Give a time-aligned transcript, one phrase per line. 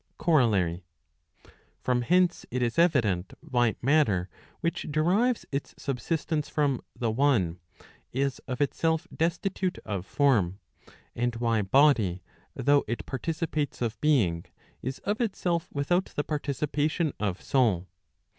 [0.17, 0.83] COROLLARY.
[1.79, 4.29] From hence it is evident why matter
[4.61, 7.59] which derives its subsistence from the one,
[8.11, 10.57] is of itself destitute of form.
[11.15, 12.23] And why body,
[12.55, 14.45] though it partici¬ pates of being,
[14.81, 17.87] is of itself without the participation of soul.